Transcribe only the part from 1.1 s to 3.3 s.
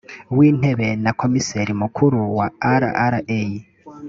komiseri mukuru wa rra